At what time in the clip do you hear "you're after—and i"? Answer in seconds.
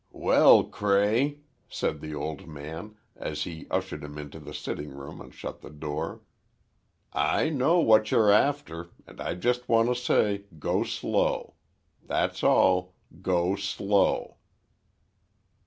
8.09-9.35